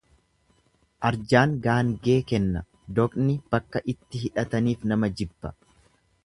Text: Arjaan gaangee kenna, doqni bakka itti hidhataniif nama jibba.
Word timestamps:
Arjaan 1.09 1.53
gaangee 1.65 2.15
kenna, 2.31 2.63
doqni 3.01 3.37
bakka 3.57 3.83
itti 3.95 4.23
hidhataniif 4.25 4.89
nama 4.95 5.13
jibba. 5.21 5.55